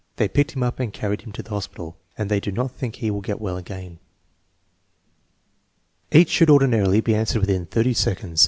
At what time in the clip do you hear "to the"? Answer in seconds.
1.33-1.51